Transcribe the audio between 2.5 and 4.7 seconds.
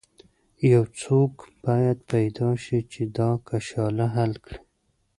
شي چې دا کشاله حل کړي.